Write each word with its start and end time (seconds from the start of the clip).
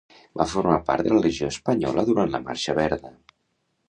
Va 0.41 0.45
formar 0.51 0.77
part 0.87 1.03
de 1.07 1.11
la 1.11 1.19
Legió 1.25 1.49
Espanyola 1.55 2.05
durant 2.07 2.33
la 2.37 2.41
marxa 2.47 2.75
verda. 2.81 3.13